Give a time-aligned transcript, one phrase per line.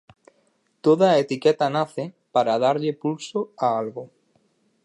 [0.85, 2.03] Toda a etiqueta nace
[2.33, 4.03] para darlle pulso a algo.